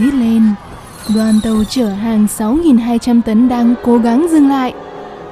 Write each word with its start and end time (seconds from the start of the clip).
rít 0.00 0.14
lên. 0.14 0.42
Đoàn 1.14 1.34
tàu 1.44 1.64
chở 1.68 1.88
hàng 1.88 2.26
6.200 2.38 3.22
tấn 3.22 3.48
đang 3.48 3.74
cố 3.84 3.98
gắng 3.98 4.26
dừng 4.30 4.48
lại. 4.48 4.74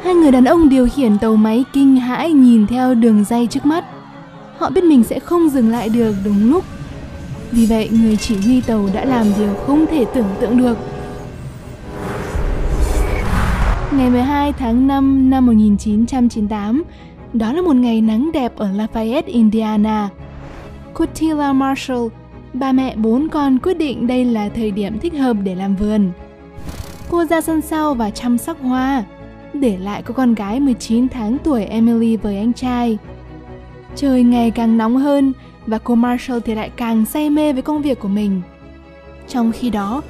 Hai 0.02 0.14
người 0.14 0.30
đàn 0.30 0.44
ông 0.44 0.68
điều 0.68 0.88
khiển 0.88 1.18
tàu 1.18 1.36
máy 1.36 1.64
kinh 1.72 1.96
hãi 1.96 2.32
nhìn 2.32 2.66
theo 2.66 2.94
đường 2.94 3.24
dây 3.24 3.46
trước 3.46 3.66
mắt. 3.66 3.84
Họ 4.58 4.70
biết 4.70 4.84
mình 4.84 5.04
sẽ 5.04 5.18
không 5.18 5.48
dừng 5.48 5.70
lại 5.70 5.88
được 5.88 6.14
đúng 6.24 6.50
lúc. 6.50 6.64
Vì 7.50 7.66
vậy, 7.66 7.88
người 7.92 8.16
chỉ 8.16 8.36
huy 8.36 8.60
tàu 8.60 8.88
đã 8.94 9.04
làm 9.04 9.26
điều 9.38 9.54
không 9.66 9.86
thể 9.86 10.04
tưởng 10.14 10.28
tượng 10.40 10.56
được. 10.58 10.78
Ngày 13.92 14.10
12 14.10 14.52
tháng 14.52 14.86
5 14.86 15.30
năm 15.30 15.46
1998, 15.46 16.82
đó 17.32 17.52
là 17.52 17.62
một 17.62 17.76
ngày 17.76 18.00
nắng 18.00 18.30
đẹp 18.32 18.52
ở 18.56 18.68
Lafayette, 18.72 19.22
Indiana. 19.26 20.08
Cotilla 20.94 21.52
Marshall, 21.52 22.06
ba 22.58 22.72
mẹ 22.72 22.96
bốn 22.96 23.28
con 23.28 23.58
quyết 23.58 23.78
định 23.78 24.06
đây 24.06 24.24
là 24.24 24.48
thời 24.48 24.70
điểm 24.70 24.98
thích 24.98 25.14
hợp 25.14 25.36
để 25.42 25.54
làm 25.54 25.76
vườn. 25.76 26.10
Cô 27.10 27.24
ra 27.24 27.40
sân 27.40 27.60
sau 27.60 27.94
và 27.94 28.10
chăm 28.10 28.38
sóc 28.38 28.62
hoa, 28.62 29.04
để 29.52 29.78
lại 29.78 30.02
cô 30.02 30.14
con 30.14 30.34
gái 30.34 30.60
19 30.60 31.08
tháng 31.08 31.38
tuổi 31.44 31.64
Emily 31.64 32.16
với 32.16 32.36
anh 32.36 32.52
trai. 32.52 32.98
Trời 33.96 34.22
ngày 34.22 34.50
càng 34.50 34.78
nóng 34.78 34.96
hơn 34.96 35.32
và 35.66 35.78
cô 35.78 35.94
Marshall 35.94 36.40
thì 36.44 36.54
lại 36.54 36.70
càng 36.76 37.04
say 37.04 37.30
mê 37.30 37.52
với 37.52 37.62
công 37.62 37.82
việc 37.82 38.00
của 38.00 38.08
mình. 38.08 38.42
Trong 39.28 39.52
khi 39.52 39.70
đó, 39.70 40.02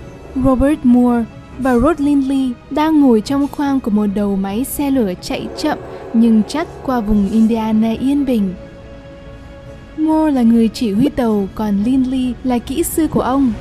Robert 0.45 0.79
Moore 0.83 1.25
và 1.59 1.79
Rod 1.79 2.01
Lindley 2.01 2.51
đang 2.71 3.01
ngồi 3.01 3.21
trong 3.21 3.49
khoang 3.49 3.81
của 3.81 3.91
một 3.91 4.07
đầu 4.15 4.37
máy 4.37 4.65
xe 4.65 4.91
lửa 4.91 5.13
chạy 5.21 5.49
chậm 5.57 5.79
nhưng 6.13 6.43
chắc 6.49 6.69
qua 6.83 7.01
vùng 7.01 7.29
Indiana 7.33 7.95
yên 8.01 8.25
bình. 8.25 8.55
Moore 9.97 10.33
là 10.33 10.43
người 10.43 10.69
chỉ 10.69 10.93
huy 10.93 11.09
tàu, 11.09 11.49
còn 11.55 11.83
Lindley 11.85 12.35
là 12.45 12.59
kỹ 12.59 12.83
sư 12.83 13.09
của 13.09 13.21
ông. 13.21 13.53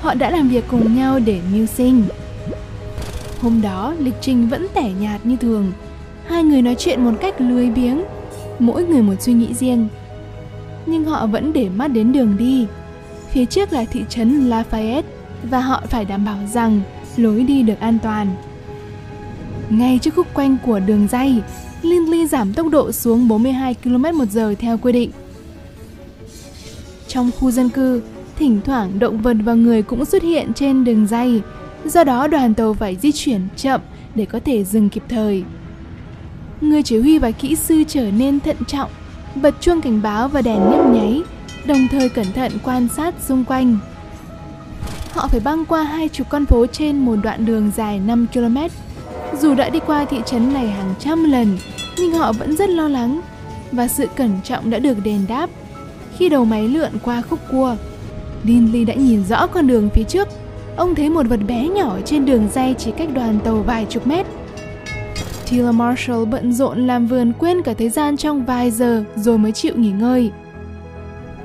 Họ 0.00 0.14
đã 0.14 0.30
làm 0.30 0.48
việc 0.48 0.64
cùng 0.68 0.96
nhau 0.96 1.18
để 1.18 1.40
mưu 1.52 1.66
sinh. 1.66 2.02
Hôm 3.40 3.62
đó, 3.62 3.94
lịch 3.98 4.14
trình 4.20 4.48
vẫn 4.48 4.66
tẻ 4.74 4.92
nhạt 5.00 5.26
như 5.26 5.36
thường. 5.36 5.72
Hai 6.26 6.44
người 6.44 6.62
nói 6.62 6.74
chuyện 6.78 7.04
một 7.04 7.12
cách 7.20 7.40
lười 7.40 7.70
biếng, 7.70 8.02
mỗi 8.58 8.84
người 8.84 9.02
một 9.02 9.14
suy 9.20 9.32
nghĩ 9.32 9.54
riêng. 9.54 9.88
Nhưng 10.86 11.04
họ 11.04 11.26
vẫn 11.26 11.52
để 11.52 11.68
mắt 11.68 11.88
đến 11.88 12.12
đường 12.12 12.36
đi. 12.38 12.66
Phía 13.30 13.44
trước 13.44 13.72
là 13.72 13.84
thị 13.84 14.04
trấn 14.08 14.50
Lafayette 14.50 15.02
và 15.42 15.60
họ 15.60 15.82
phải 15.88 16.04
đảm 16.04 16.24
bảo 16.24 16.38
rằng 16.52 16.80
lối 17.16 17.42
đi 17.42 17.62
được 17.62 17.80
an 17.80 17.98
toàn. 18.02 18.26
Ngay 19.70 19.98
trước 20.02 20.14
khúc 20.14 20.26
quanh 20.34 20.56
của 20.66 20.80
đường 20.80 21.08
dây, 21.10 21.34
Lindley 21.82 22.26
giảm 22.26 22.52
tốc 22.52 22.66
độ 22.70 22.92
xuống 22.92 23.28
42 23.28 23.74
km 23.74 24.02
một 24.14 24.30
giờ 24.30 24.54
theo 24.58 24.78
quy 24.78 24.92
định. 24.92 25.10
Trong 27.08 27.30
khu 27.38 27.50
dân 27.50 27.68
cư, 27.68 28.02
thỉnh 28.38 28.60
thoảng 28.64 28.98
động 28.98 29.18
vật 29.18 29.36
và 29.44 29.54
người 29.54 29.82
cũng 29.82 30.04
xuất 30.04 30.22
hiện 30.22 30.52
trên 30.54 30.84
đường 30.84 31.06
dây, 31.06 31.42
do 31.84 32.04
đó 32.04 32.26
đoàn 32.26 32.54
tàu 32.54 32.74
phải 32.74 32.96
di 32.96 33.12
chuyển 33.12 33.40
chậm 33.56 33.80
để 34.14 34.26
có 34.26 34.40
thể 34.44 34.64
dừng 34.64 34.88
kịp 34.88 35.02
thời. 35.08 35.44
Người 36.60 36.82
chỉ 36.82 36.98
huy 37.00 37.18
và 37.18 37.30
kỹ 37.30 37.56
sư 37.56 37.84
trở 37.88 38.10
nên 38.10 38.40
thận 38.40 38.56
trọng, 38.66 38.90
bật 39.34 39.54
chuông 39.60 39.80
cảnh 39.80 40.02
báo 40.02 40.28
và 40.28 40.42
đèn 40.42 40.70
nhấp 40.70 40.86
nháy, 40.92 41.22
đồng 41.64 41.88
thời 41.90 42.08
cẩn 42.08 42.32
thận 42.32 42.52
quan 42.64 42.88
sát 42.96 43.14
xung 43.20 43.44
quanh. 43.44 43.78
Họ 45.12 45.28
phải 45.28 45.40
băng 45.40 45.64
qua 45.64 45.82
hai 45.82 46.08
chục 46.08 46.26
con 46.30 46.46
phố 46.46 46.66
trên 46.66 46.98
một 46.98 47.16
đoạn 47.22 47.46
đường 47.46 47.70
dài 47.76 48.00
5 48.00 48.26
km. 48.32 48.56
Dù 49.40 49.54
đã 49.54 49.68
đi 49.68 49.78
qua 49.86 50.04
thị 50.04 50.20
trấn 50.26 50.54
này 50.54 50.70
hàng 50.70 50.94
trăm 50.98 51.30
lần, 51.30 51.58
nhưng 51.98 52.12
họ 52.12 52.32
vẫn 52.32 52.56
rất 52.56 52.70
lo 52.70 52.88
lắng 52.88 53.20
và 53.72 53.88
sự 53.88 54.06
cẩn 54.16 54.30
trọng 54.44 54.70
đã 54.70 54.78
được 54.78 54.96
đền 55.04 55.20
đáp 55.28 55.50
khi 56.18 56.28
đầu 56.28 56.44
máy 56.44 56.68
lượn 56.68 56.90
qua 57.02 57.22
khúc 57.22 57.38
cua. 57.50 57.76
Dinley 58.44 58.84
đã 58.84 58.94
nhìn 58.94 59.24
rõ 59.24 59.46
con 59.46 59.66
đường 59.66 59.88
phía 59.94 60.04
trước. 60.04 60.28
Ông 60.76 60.94
thấy 60.94 61.10
một 61.10 61.26
vật 61.28 61.40
bé 61.48 61.68
nhỏ 61.68 61.98
trên 62.04 62.24
đường 62.24 62.48
dây 62.52 62.74
chỉ 62.78 62.90
cách 62.90 63.08
đoàn 63.14 63.38
tàu 63.44 63.56
vài 63.56 63.86
chục 63.88 64.06
mét. 64.06 64.26
Tila 65.50 65.72
Marshall 65.72 66.24
bận 66.24 66.52
rộn 66.52 66.86
làm 66.86 67.06
vườn 67.06 67.32
quên 67.38 67.62
cả 67.62 67.74
thời 67.74 67.88
gian 67.88 68.16
trong 68.16 68.44
vài 68.44 68.70
giờ 68.70 69.04
rồi 69.16 69.38
mới 69.38 69.52
chịu 69.52 69.74
nghỉ 69.76 69.90
ngơi. 69.90 70.30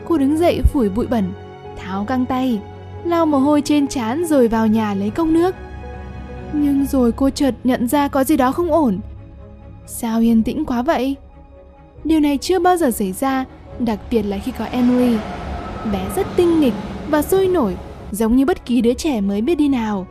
Cô 0.07 0.17
đứng 0.17 0.37
dậy 0.37 0.61
phủi 0.61 0.89
bụi 0.89 1.07
bẩn, 1.07 1.31
tháo 1.77 2.05
găng 2.05 2.25
tay, 2.25 2.59
lau 3.03 3.25
mồ 3.25 3.37
hôi 3.37 3.61
trên 3.61 3.87
trán 3.87 4.25
rồi 4.25 4.47
vào 4.47 4.67
nhà 4.67 4.93
lấy 4.93 5.09
cốc 5.09 5.27
nước. 5.27 5.55
Nhưng 6.53 6.85
rồi 6.85 7.11
cô 7.11 7.29
chợt 7.29 7.55
nhận 7.63 7.87
ra 7.87 8.07
có 8.07 8.23
gì 8.23 8.37
đó 8.37 8.51
không 8.51 8.71
ổn. 8.71 8.99
Sao 9.87 10.19
yên 10.19 10.43
tĩnh 10.43 10.65
quá 10.65 10.81
vậy? 10.81 11.15
Điều 12.03 12.19
này 12.19 12.37
chưa 12.37 12.59
bao 12.59 12.77
giờ 12.77 12.91
xảy 12.91 13.11
ra, 13.11 13.45
đặc 13.85 13.99
biệt 14.11 14.23
là 14.23 14.37
khi 14.37 14.51
có 14.59 14.65
Emily. 14.65 15.17
Bé 15.91 16.09
rất 16.15 16.27
tinh 16.35 16.59
nghịch 16.59 16.73
và 17.09 17.21
sôi 17.21 17.47
nổi, 17.47 17.75
giống 18.11 18.35
như 18.35 18.45
bất 18.45 18.65
kỳ 18.65 18.81
đứa 18.81 18.93
trẻ 18.93 19.21
mới 19.21 19.41
biết 19.41 19.55
đi 19.55 19.67
nào. 19.67 20.07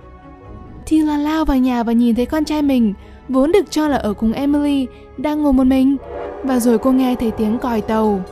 Tila 0.89 1.17
lao 1.17 1.45
vào 1.45 1.59
nhà 1.59 1.83
và 1.83 1.93
nhìn 1.93 2.15
thấy 2.15 2.27
con 2.27 2.45
trai 2.45 2.63
mình, 2.63 2.95
vốn 3.29 3.53
được 3.53 3.71
cho 3.71 3.89
là 3.89 3.97
ở 3.97 4.15
cùng 4.15 4.33
Emily, 4.33 4.87
đang 5.17 5.43
ngồi 5.43 5.53
một 5.53 5.65
mình. 5.65 5.97
Và 6.45 6.61
rồi 6.61 6.79
cô 6.79 6.93
nghe 6.93 7.15
thấy 7.15 7.31
tiếng 7.31 7.59
còi 7.59 7.81
tàu. 7.81 8.25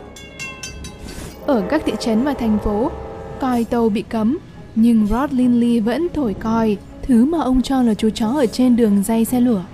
Ở 1.47 1.63
các 1.69 1.83
thị 1.87 1.93
trấn 2.01 2.25
và 2.25 2.35
thành 2.35 2.59
phố, 2.65 2.91
còi 3.41 3.65
tàu 3.65 3.89
bị 3.89 4.03
cấm, 4.03 4.39
nhưng 4.75 5.07
Rod 5.07 5.33
Linley 5.33 5.81
vẫn 5.81 6.07
thổi 6.15 6.35
còi, 6.35 6.77
thứ 7.03 7.25
mà 7.25 7.39
ông 7.43 7.63
cho 7.63 7.83
là 7.83 7.95
chú 7.95 8.11
chó 8.11 8.29
ở 8.29 8.47
trên 8.47 8.77
đường 8.77 9.03
dây 9.03 9.25
xe 9.25 9.41
lửa. 9.41 9.65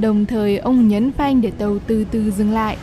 Đồng 0.00 0.26
thời 0.26 0.58
ông 0.58 0.88
nhấn 0.88 1.12
phanh 1.12 1.40
để 1.40 1.50
tàu 1.50 1.78
từ 1.86 2.04
từ 2.10 2.30
dừng 2.30 2.50
lại. 2.52 2.76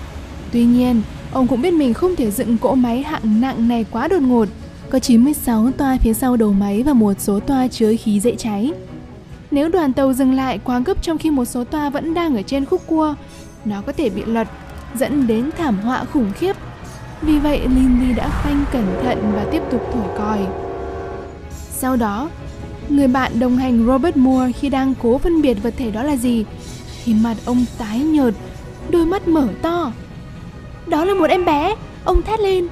Tuy 0.51 0.65
nhiên, 0.65 1.01
ông 1.31 1.47
cũng 1.47 1.61
biết 1.61 1.73
mình 1.73 1.93
không 1.93 2.15
thể 2.15 2.31
dựng 2.31 2.57
cỗ 2.57 2.75
máy 2.75 3.03
hạng 3.03 3.41
nặng 3.41 3.67
này 3.67 3.85
quá 3.91 4.07
đột 4.07 4.21
ngột. 4.21 4.47
Có 4.89 4.99
96 4.99 5.71
toa 5.71 5.97
phía 6.01 6.13
sau 6.13 6.37
đầu 6.37 6.53
máy 6.53 6.83
và 6.83 6.93
một 6.93 7.13
số 7.19 7.39
toa 7.39 7.67
chứa 7.67 7.93
khí 7.99 8.19
dễ 8.19 8.35
cháy. 8.35 8.71
Nếu 9.51 9.69
đoàn 9.69 9.93
tàu 9.93 10.13
dừng 10.13 10.33
lại 10.33 10.59
quá 10.63 10.79
gấp 10.79 11.03
trong 11.03 11.17
khi 11.17 11.31
một 11.31 11.45
số 11.45 11.63
toa 11.63 11.89
vẫn 11.89 12.13
đang 12.13 12.35
ở 12.35 12.41
trên 12.41 12.65
khúc 12.65 12.81
cua, 12.87 13.15
nó 13.65 13.81
có 13.81 13.91
thể 13.91 14.09
bị 14.09 14.23
lật, 14.25 14.47
dẫn 14.95 15.27
đến 15.27 15.49
thảm 15.57 15.77
họa 15.77 16.05
khủng 16.13 16.31
khiếp. 16.35 16.55
Vì 17.21 17.39
vậy, 17.39 17.59
Lindy 17.59 18.13
đã 18.13 18.29
phanh 18.29 18.65
cẩn 18.71 18.85
thận 19.03 19.31
và 19.35 19.45
tiếp 19.51 19.61
tục 19.71 19.81
thổi 19.93 20.17
còi. 20.17 20.39
Sau 21.51 21.95
đó, 21.95 22.29
người 22.89 23.07
bạn 23.07 23.39
đồng 23.39 23.57
hành 23.57 23.85
Robert 23.87 24.17
Moore 24.17 24.51
khi 24.51 24.69
đang 24.69 24.93
cố 25.01 25.17
phân 25.17 25.41
biệt 25.41 25.53
vật 25.53 25.73
thể 25.77 25.91
đó 25.91 26.03
là 26.03 26.15
gì, 26.15 26.45
thì 27.05 27.13
mặt 27.13 27.35
ông 27.45 27.65
tái 27.77 27.99
nhợt, 27.99 28.33
đôi 28.89 29.05
mắt 29.05 29.27
mở 29.27 29.47
to. 29.61 29.91
Đó 30.87 31.05
là 31.05 31.13
một 31.13 31.29
em 31.29 31.45
bé, 31.45 31.75
ông 32.05 32.21
thét 32.21 32.39
lên. 32.39 32.67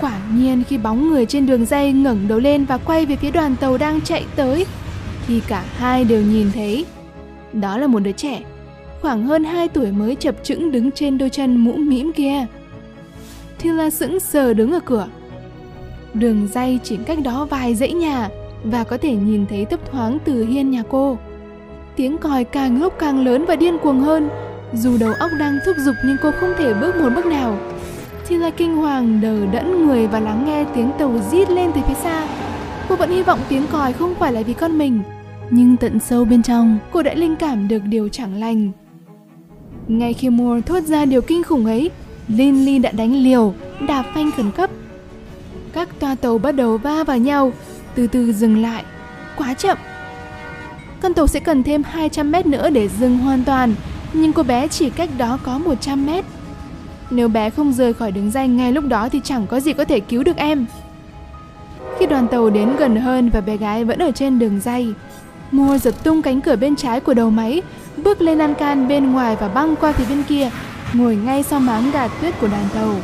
Quả 0.00 0.18
nhiên 0.34 0.62
khi 0.68 0.78
bóng 0.78 1.10
người 1.10 1.26
trên 1.26 1.46
đường 1.46 1.66
dây 1.66 1.92
ngẩng 1.92 2.28
đầu 2.28 2.38
lên 2.38 2.64
và 2.64 2.78
quay 2.78 3.06
về 3.06 3.16
phía 3.16 3.30
đoàn 3.30 3.56
tàu 3.56 3.78
đang 3.78 4.00
chạy 4.00 4.24
tới, 4.36 4.66
thì 5.26 5.40
cả 5.48 5.64
hai 5.76 6.04
đều 6.04 6.22
nhìn 6.22 6.50
thấy. 6.54 6.84
Đó 7.52 7.76
là 7.78 7.86
một 7.86 7.98
đứa 7.98 8.12
trẻ, 8.12 8.42
khoảng 9.00 9.26
hơn 9.26 9.44
2 9.44 9.68
tuổi 9.68 9.92
mới 9.92 10.14
chập 10.14 10.34
chững 10.42 10.72
đứng 10.72 10.90
trên 10.90 11.18
đôi 11.18 11.30
chân 11.30 11.56
mũm 11.56 11.88
mĩm 11.88 12.12
kia. 12.12 12.46
Thila 13.58 13.90
sững 13.90 14.20
sờ 14.20 14.54
đứng 14.54 14.72
ở 14.72 14.80
cửa. 14.80 15.06
Đường 16.14 16.48
dây 16.52 16.78
chỉ 16.84 16.96
cách 17.06 17.18
đó 17.24 17.46
vài 17.50 17.74
dãy 17.74 17.92
nhà 17.92 18.28
và 18.64 18.84
có 18.84 18.98
thể 18.98 19.14
nhìn 19.14 19.46
thấy 19.46 19.64
thấp 19.64 19.80
thoáng 19.90 20.18
từ 20.24 20.44
hiên 20.44 20.70
nhà 20.70 20.82
cô. 20.88 21.18
Tiếng 21.96 22.18
còi 22.18 22.44
càng 22.44 22.80
lúc 22.80 22.92
càng 22.98 23.24
lớn 23.24 23.44
và 23.48 23.56
điên 23.56 23.78
cuồng 23.78 24.00
hơn. 24.00 24.28
Dù 24.78 24.98
đầu 24.98 25.12
óc 25.18 25.30
đang 25.38 25.58
thúc 25.64 25.76
giục 25.78 25.94
nhưng 26.04 26.16
cô 26.22 26.30
không 26.40 26.54
thể 26.58 26.74
bước 26.74 26.96
một 26.96 27.10
bước 27.14 27.26
nào. 27.26 27.58
Tila 28.28 28.50
kinh 28.50 28.76
hoàng 28.76 29.20
đờ 29.20 29.46
đẫn 29.46 29.86
người 29.86 30.06
và 30.06 30.20
lắng 30.20 30.44
nghe 30.46 30.64
tiếng 30.74 30.92
tàu 30.98 31.20
rít 31.30 31.50
lên 31.50 31.70
từ 31.74 31.80
phía 31.88 31.94
xa. 31.94 32.26
Cô 32.88 32.96
vẫn 32.96 33.10
hy 33.10 33.22
vọng 33.22 33.40
tiếng 33.48 33.66
còi 33.72 33.92
không 33.92 34.14
phải 34.14 34.32
là 34.32 34.42
vì 34.42 34.52
con 34.52 34.78
mình. 34.78 35.02
Nhưng 35.50 35.76
tận 35.76 36.00
sâu 36.00 36.24
bên 36.24 36.42
trong, 36.42 36.78
cô 36.92 37.02
đã 37.02 37.14
linh 37.14 37.36
cảm 37.36 37.68
được 37.68 37.82
điều 37.84 38.08
chẳng 38.08 38.40
lành. 38.40 38.70
Ngay 39.88 40.12
khi 40.12 40.30
Moore 40.30 40.60
thốt 40.60 40.80
ra 40.80 41.04
điều 41.04 41.20
kinh 41.20 41.42
khủng 41.42 41.66
ấy, 41.66 41.90
Linley 42.28 42.78
đã 42.78 42.90
đánh 42.90 43.14
liều, 43.14 43.54
đạp 43.88 44.04
phanh 44.14 44.30
khẩn 44.36 44.50
cấp. 44.50 44.70
Các 45.72 45.88
toa 46.00 46.14
tàu 46.14 46.38
bắt 46.38 46.52
đầu 46.52 46.78
va 46.78 47.04
vào 47.04 47.18
nhau, 47.18 47.52
từ 47.94 48.06
từ 48.06 48.32
dừng 48.32 48.62
lại. 48.62 48.84
Quá 49.36 49.54
chậm. 49.54 49.78
Con 51.00 51.14
tàu 51.14 51.26
sẽ 51.26 51.40
cần 51.40 51.62
thêm 51.62 51.82
200 51.82 52.32
mét 52.32 52.46
nữa 52.46 52.70
để 52.70 52.88
dừng 52.88 53.18
hoàn 53.18 53.44
toàn, 53.44 53.74
nhưng 54.20 54.32
cô 54.32 54.42
bé 54.42 54.68
chỉ 54.68 54.90
cách 54.90 55.10
đó 55.18 55.38
có 55.42 55.58
100 55.58 56.06
mét. 56.06 56.24
Nếu 57.10 57.28
bé 57.28 57.50
không 57.50 57.72
rời 57.72 57.92
khỏi 57.92 58.12
đường 58.12 58.30
dây 58.30 58.48
ngay 58.48 58.72
lúc 58.72 58.84
đó 58.84 59.08
thì 59.08 59.20
chẳng 59.24 59.46
có 59.46 59.60
gì 59.60 59.72
có 59.72 59.84
thể 59.84 60.00
cứu 60.00 60.22
được 60.22 60.36
em. 60.36 60.66
Khi 61.98 62.06
đoàn 62.06 62.28
tàu 62.28 62.50
đến 62.50 62.76
gần 62.78 62.96
hơn 62.96 63.30
và 63.30 63.40
bé 63.40 63.56
gái 63.56 63.84
vẫn 63.84 63.98
ở 63.98 64.10
trên 64.10 64.38
đường 64.38 64.60
dây, 64.60 64.94
mua 65.50 65.78
giật 65.78 65.94
tung 66.04 66.22
cánh 66.22 66.40
cửa 66.40 66.56
bên 66.56 66.76
trái 66.76 67.00
của 67.00 67.14
đầu 67.14 67.30
máy, 67.30 67.62
bước 68.04 68.20
lên 68.20 68.38
lan 68.38 68.54
can 68.54 68.88
bên 68.88 69.12
ngoài 69.12 69.36
và 69.40 69.48
băng 69.48 69.76
qua 69.76 69.92
phía 69.92 70.04
bên 70.08 70.22
kia, 70.22 70.50
ngồi 70.92 71.16
ngay 71.16 71.42
sau 71.42 71.60
máng 71.60 71.90
gạt 71.90 72.10
tuyết 72.20 72.40
của 72.40 72.48
đoàn 72.48 72.64
tàu. 72.74 72.94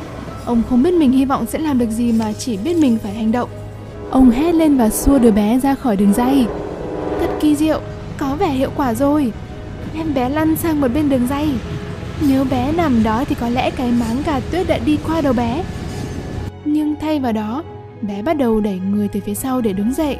Ông 0.44 0.62
không 0.70 0.82
biết 0.82 0.94
mình 0.94 1.12
hy 1.12 1.24
vọng 1.24 1.46
sẽ 1.46 1.58
làm 1.58 1.78
được 1.78 1.90
gì 1.90 2.12
mà 2.12 2.32
chỉ 2.32 2.56
biết 2.56 2.76
mình 2.76 2.98
phải 3.02 3.14
hành 3.14 3.32
động. 3.32 3.48
Ông 4.10 4.30
hét 4.30 4.54
lên 4.54 4.76
và 4.76 4.90
xua 4.90 5.18
đứa 5.18 5.30
bé 5.30 5.58
ra 5.62 5.74
khỏi 5.74 5.96
đường 5.96 6.14
dây. 6.14 6.46
Thật 7.20 7.30
kỳ 7.40 7.56
diệu, 7.56 7.80
có 8.18 8.36
vẻ 8.36 8.48
hiệu 8.48 8.70
quả 8.76 8.94
rồi. 8.94 9.32
Em 9.94 10.14
bé 10.14 10.28
lăn 10.28 10.56
sang 10.56 10.80
một 10.80 10.88
bên 10.94 11.08
đường 11.08 11.26
dây. 11.26 11.48
Nếu 12.28 12.44
bé 12.44 12.72
nằm 12.72 13.02
đó 13.02 13.24
thì 13.28 13.34
có 13.34 13.48
lẽ 13.48 13.70
cái 13.70 13.90
máng 13.90 14.22
cà 14.22 14.40
tuyết 14.50 14.68
đã 14.68 14.78
đi 14.78 14.98
qua 15.06 15.20
đầu 15.20 15.32
bé. 15.32 15.64
Nhưng 16.64 16.94
thay 17.00 17.20
vào 17.20 17.32
đó, 17.32 17.62
Bé 18.02 18.22
bắt 18.22 18.36
đầu 18.36 18.60
đẩy 18.60 18.78
người 18.90 19.08
từ 19.08 19.20
phía 19.20 19.34
sau 19.34 19.60
để 19.60 19.72
đứng 19.72 19.94
dậy. 19.94 20.16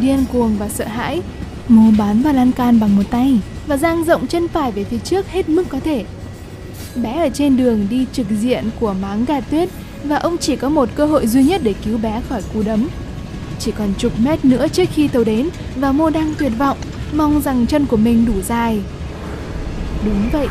Điên 0.00 0.24
cuồng 0.32 0.56
và 0.58 0.68
sợ 0.68 0.84
hãi, 0.84 1.22
Mô 1.68 1.90
bám 1.98 2.22
vào 2.22 2.34
lan 2.34 2.52
can 2.52 2.80
bằng 2.80 2.96
một 2.96 3.02
tay 3.10 3.40
và 3.66 3.76
dang 3.76 4.04
rộng 4.04 4.26
chân 4.26 4.48
phải 4.48 4.72
về 4.72 4.84
phía 4.84 4.98
trước 4.98 5.28
hết 5.28 5.48
mức 5.48 5.64
có 5.68 5.80
thể. 5.80 6.04
Bé 7.02 7.22
ở 7.22 7.28
trên 7.34 7.56
đường 7.56 7.86
đi 7.90 8.06
trực 8.12 8.26
diện 8.30 8.64
của 8.80 8.94
máng 9.02 9.24
gà 9.24 9.40
tuyết 9.40 9.68
và 10.04 10.16
ông 10.16 10.38
chỉ 10.38 10.56
có 10.56 10.68
một 10.68 10.88
cơ 10.94 11.06
hội 11.06 11.26
duy 11.26 11.44
nhất 11.44 11.60
để 11.64 11.74
cứu 11.84 11.98
bé 11.98 12.22
khỏi 12.28 12.42
cú 12.54 12.62
đấm. 12.62 12.88
Chỉ 13.58 13.72
còn 13.72 13.88
chục 13.98 14.12
mét 14.20 14.44
nữa 14.44 14.68
trước 14.68 14.88
khi 14.94 15.08
tàu 15.08 15.24
đến 15.24 15.48
và 15.76 15.92
Mô 15.92 16.10
đang 16.10 16.34
tuyệt 16.38 16.52
vọng, 16.58 16.78
mong 17.16 17.40
rằng 17.40 17.66
chân 17.66 17.86
của 17.86 17.96
mình 17.96 18.26
đủ 18.26 18.40
dài. 18.40 18.80
Đúng 20.04 20.28
vậy. 20.32 20.48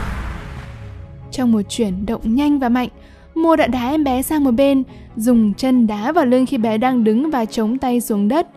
Trong 1.32 1.52
một 1.52 1.62
chuyển 1.70 2.06
động 2.06 2.22
nhanh 2.24 2.60
và 2.60 2.70
mạnh, 2.70 2.90
Mô 3.36 3.56
đã 3.56 3.68
đá 3.68 3.90
em 3.90 4.04
bé 4.04 4.22
sang 4.22 4.44
một 4.44 4.52
bên, 4.52 4.84
dùng 5.16 5.54
chân 5.54 5.88
đá 5.88 6.12
vào 6.12 6.26
lưng 6.26 6.46
khi 6.46 6.58
bé 6.58 6.78
đang 6.78 7.04
đứng 7.04 7.32
và 7.32 7.46
chống 7.46 7.78
tay 7.78 8.02
xuống 8.02 8.28
đất. 8.28 8.48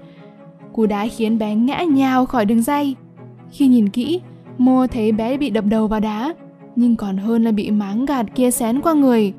Cú 0.72 0.86
đá 0.86 1.06
khiến 1.16 1.38
bé 1.38 1.54
ngã 1.54 1.82
nhào 1.82 2.26
khỏi 2.26 2.44
đường 2.44 2.62
dây. 2.62 2.96
Khi 3.50 3.66
nhìn 3.66 3.88
kỹ, 3.88 4.20
Mô 4.58 4.86
thấy 4.86 5.12
bé 5.12 5.36
bị 5.36 5.50
đập 5.50 5.64
đầu 5.68 5.88
vào 5.88 6.00
đá, 6.00 6.34
nhưng 6.76 6.96
còn 6.96 7.16
hơn 7.16 7.44
là 7.44 7.52
bị 7.52 7.70
máng 7.70 8.06
gạt 8.06 8.26
kia 8.34 8.50
xén 8.50 8.80
qua 8.80 8.92
người. 8.92 9.32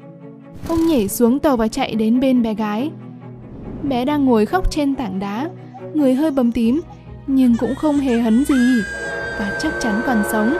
Ông 0.67 0.87
nhảy 0.87 1.07
xuống 1.07 1.39
tàu 1.39 1.57
và 1.57 1.67
chạy 1.67 1.95
đến 1.95 2.19
bên 2.19 2.41
bé 2.41 2.53
gái. 2.53 2.91
Bé 3.83 4.05
đang 4.05 4.25
ngồi 4.25 4.45
khóc 4.45 4.71
trên 4.71 4.95
tảng 4.95 5.19
đá, 5.19 5.49
người 5.93 6.13
hơi 6.13 6.31
bầm 6.31 6.51
tím, 6.51 6.81
nhưng 7.27 7.55
cũng 7.57 7.75
không 7.75 7.97
hề 7.97 8.19
hấn 8.19 8.45
gì, 8.45 8.81
và 9.39 9.57
chắc 9.61 9.73
chắn 9.79 10.01
còn 10.05 10.23
sống. 10.31 10.57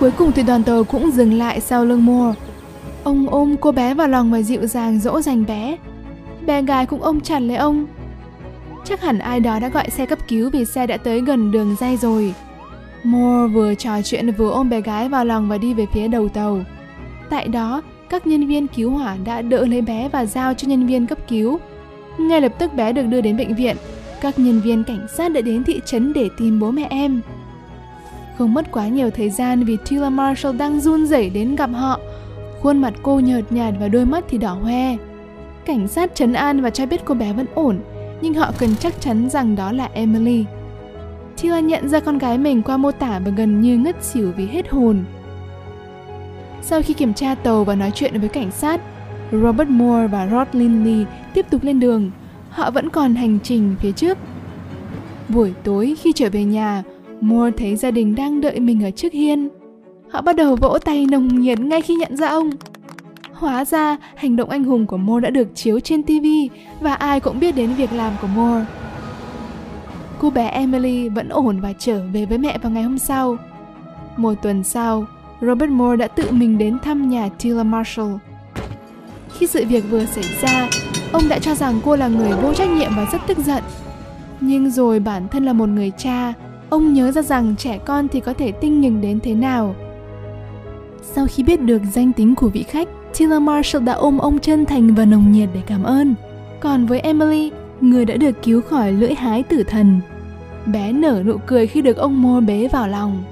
Cuối 0.00 0.10
cùng 0.10 0.32
thì 0.32 0.42
đoàn 0.42 0.62
tàu 0.62 0.84
cũng 0.84 1.10
dừng 1.10 1.38
lại 1.38 1.60
sau 1.60 1.84
lưng 1.84 2.06
Moore. 2.06 2.40
Ông 3.04 3.26
ôm 3.28 3.56
cô 3.60 3.72
bé 3.72 3.94
vào 3.94 4.08
lòng 4.08 4.32
và 4.32 4.42
dịu 4.42 4.66
dàng 4.66 5.00
dỗ 5.00 5.20
dành 5.20 5.46
bé. 5.46 5.76
Bé 6.46 6.62
gái 6.62 6.86
cũng 6.86 7.02
ôm 7.02 7.20
chặt 7.20 7.38
lấy 7.38 7.56
ông. 7.56 7.86
Chắc 8.84 9.00
hẳn 9.00 9.18
ai 9.18 9.40
đó 9.40 9.58
đã 9.58 9.68
gọi 9.68 9.90
xe 9.90 10.06
cấp 10.06 10.18
cứu 10.28 10.50
vì 10.50 10.64
xe 10.64 10.86
đã 10.86 10.96
tới 10.96 11.20
gần 11.20 11.50
đường 11.50 11.76
dây 11.80 11.96
rồi. 11.96 12.34
Moore 13.04 13.54
vừa 13.54 13.74
trò 13.74 14.02
chuyện 14.02 14.30
vừa 14.30 14.50
ôm 14.50 14.70
bé 14.70 14.80
gái 14.80 15.08
vào 15.08 15.24
lòng 15.24 15.48
và 15.48 15.58
đi 15.58 15.74
về 15.74 15.86
phía 15.92 16.08
đầu 16.08 16.28
tàu. 16.28 16.60
Tại 17.30 17.48
đó, 17.48 17.82
các 18.10 18.26
nhân 18.26 18.46
viên 18.46 18.66
cứu 18.66 18.90
hỏa 18.90 19.16
đã 19.24 19.42
đỡ 19.42 19.66
lấy 19.66 19.80
bé 19.80 20.08
và 20.12 20.24
giao 20.26 20.54
cho 20.54 20.68
nhân 20.68 20.86
viên 20.86 21.06
cấp 21.06 21.18
cứu. 21.28 21.58
Ngay 22.18 22.40
lập 22.40 22.52
tức 22.58 22.74
bé 22.74 22.92
được 22.92 23.06
đưa 23.06 23.20
đến 23.20 23.36
bệnh 23.36 23.54
viện. 23.54 23.76
Các 24.20 24.38
nhân 24.38 24.60
viên 24.60 24.84
cảnh 24.84 25.06
sát 25.16 25.32
đã 25.32 25.40
đến 25.40 25.64
thị 25.64 25.80
trấn 25.86 26.12
để 26.12 26.28
tìm 26.38 26.60
bố 26.60 26.70
mẹ 26.70 26.86
em. 26.90 27.20
Không 28.38 28.54
mất 28.54 28.72
quá 28.72 28.88
nhiều 28.88 29.10
thời 29.10 29.30
gian 29.30 29.64
vì 29.64 29.76
Tila 29.88 30.10
Marshall 30.10 30.56
đang 30.56 30.80
run 30.80 31.06
rẩy 31.06 31.30
đến 31.30 31.56
gặp 31.56 31.70
họ. 31.74 32.00
Khuôn 32.60 32.78
mặt 32.78 32.94
cô 33.02 33.20
nhợt 33.20 33.52
nhạt 33.52 33.74
và 33.80 33.88
đôi 33.88 34.06
mắt 34.06 34.24
thì 34.28 34.38
đỏ 34.38 34.52
hoe. 34.52 34.96
Cảnh 35.64 35.88
sát 35.88 36.14
trấn 36.14 36.32
an 36.32 36.60
và 36.60 36.70
cho 36.70 36.86
biết 36.86 37.00
cô 37.04 37.14
bé 37.14 37.32
vẫn 37.32 37.46
ổn, 37.54 37.78
nhưng 38.20 38.34
họ 38.34 38.52
cần 38.58 38.70
chắc 38.80 39.00
chắn 39.00 39.28
rằng 39.30 39.56
đó 39.56 39.72
là 39.72 39.88
Emily. 39.92 40.44
Tila 41.42 41.60
nhận 41.60 41.88
ra 41.88 42.00
con 42.00 42.18
gái 42.18 42.38
mình 42.38 42.62
qua 42.62 42.76
mô 42.76 42.92
tả 42.92 43.20
và 43.24 43.30
gần 43.36 43.60
như 43.60 43.78
ngất 43.78 44.04
xỉu 44.04 44.32
vì 44.36 44.46
hết 44.46 44.68
hồn. 44.68 45.04
Sau 46.68 46.82
khi 46.82 46.94
kiểm 46.94 47.14
tra 47.14 47.34
tàu 47.34 47.64
và 47.64 47.74
nói 47.74 47.90
chuyện 47.94 48.20
với 48.20 48.28
cảnh 48.28 48.50
sát, 48.50 48.80
Robert 49.32 49.68
Moore 49.68 50.06
và 50.06 50.28
Rod 50.30 50.48
Lindley 50.52 51.06
tiếp 51.34 51.46
tục 51.50 51.64
lên 51.64 51.80
đường. 51.80 52.10
Họ 52.50 52.70
vẫn 52.70 52.90
còn 52.90 53.14
hành 53.14 53.38
trình 53.42 53.74
phía 53.80 53.92
trước. 53.92 54.18
Buổi 55.28 55.54
tối 55.64 55.94
khi 56.02 56.12
trở 56.12 56.30
về 56.30 56.44
nhà, 56.44 56.82
Moore 57.20 57.56
thấy 57.58 57.76
gia 57.76 57.90
đình 57.90 58.14
đang 58.14 58.40
đợi 58.40 58.60
mình 58.60 58.84
ở 58.84 58.90
trước 58.90 59.12
hiên. 59.12 59.48
Họ 60.10 60.20
bắt 60.20 60.36
đầu 60.36 60.56
vỗ 60.56 60.78
tay 60.78 61.06
nồng 61.10 61.40
nhiệt 61.40 61.60
ngay 61.60 61.82
khi 61.82 61.94
nhận 61.94 62.16
ra 62.16 62.28
ông. 62.28 62.50
Hóa 63.32 63.64
ra, 63.64 63.96
hành 64.14 64.36
động 64.36 64.50
anh 64.50 64.64
hùng 64.64 64.86
của 64.86 64.96
Moore 64.96 65.24
đã 65.24 65.30
được 65.30 65.48
chiếu 65.54 65.80
trên 65.80 66.02
TV 66.02 66.26
và 66.80 66.94
ai 66.94 67.20
cũng 67.20 67.40
biết 67.40 67.56
đến 67.56 67.74
việc 67.74 67.92
làm 67.92 68.12
của 68.22 68.28
Moore. 68.36 68.64
Cô 70.18 70.30
bé 70.30 70.48
Emily 70.48 71.08
vẫn 71.08 71.28
ổn 71.28 71.60
và 71.60 71.72
trở 71.78 72.02
về 72.12 72.26
với 72.26 72.38
mẹ 72.38 72.58
vào 72.58 72.72
ngày 72.72 72.82
hôm 72.82 72.98
sau. 72.98 73.36
Một 74.16 74.34
tuần 74.42 74.64
sau, 74.64 75.04
Robert 75.40 75.70
Moore 75.70 75.96
đã 75.96 76.08
tự 76.08 76.30
mình 76.30 76.58
đến 76.58 76.78
thăm 76.78 77.08
nhà 77.08 77.28
Tila 77.42 77.62
Marshall. 77.62 78.14
Khi 79.38 79.46
sự 79.46 79.64
việc 79.68 79.84
vừa 79.90 80.04
xảy 80.04 80.24
ra, 80.42 80.68
ông 81.12 81.22
đã 81.28 81.38
cho 81.38 81.54
rằng 81.54 81.80
cô 81.84 81.96
là 81.96 82.08
người 82.08 82.32
vô 82.32 82.54
trách 82.54 82.70
nhiệm 82.70 82.90
và 82.96 83.06
rất 83.12 83.18
tức 83.26 83.38
giận. 83.38 83.62
Nhưng 84.40 84.70
rồi 84.70 85.00
bản 85.00 85.28
thân 85.28 85.44
là 85.44 85.52
một 85.52 85.68
người 85.68 85.92
cha, 85.98 86.32
ông 86.70 86.92
nhớ 86.92 87.12
ra 87.12 87.22
rằng 87.22 87.56
trẻ 87.56 87.78
con 87.78 88.08
thì 88.08 88.20
có 88.20 88.32
thể 88.32 88.52
tinh 88.52 88.80
nghịch 88.80 88.92
đến 89.00 89.20
thế 89.20 89.34
nào. 89.34 89.74
Sau 91.02 91.26
khi 91.26 91.42
biết 91.42 91.60
được 91.60 91.82
danh 91.92 92.12
tính 92.12 92.34
của 92.34 92.48
vị 92.48 92.62
khách, 92.62 92.88
Tila 93.18 93.38
Marshall 93.38 93.86
đã 93.86 93.92
ôm 93.92 94.18
ông 94.18 94.38
chân 94.38 94.66
thành 94.66 94.94
và 94.94 95.04
nồng 95.04 95.32
nhiệt 95.32 95.48
để 95.54 95.60
cảm 95.66 95.82
ơn. 95.82 96.14
Còn 96.60 96.86
với 96.86 97.00
Emily, 97.00 97.50
người 97.80 98.04
đã 98.04 98.16
được 98.16 98.42
cứu 98.42 98.60
khỏi 98.60 98.92
lưỡi 98.92 99.14
hái 99.14 99.42
tử 99.42 99.62
thần, 99.62 100.00
bé 100.66 100.92
nở 100.92 101.22
nụ 101.26 101.36
cười 101.46 101.66
khi 101.66 101.82
được 101.82 101.96
ông 101.96 102.22
Moore 102.22 102.46
bế 102.46 102.68
vào 102.72 102.88
lòng. 102.88 103.24